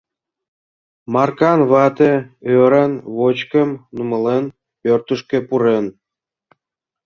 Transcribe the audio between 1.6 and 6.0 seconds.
вате, ӧран вочкым нумалын, пӧртышкӧ пурен.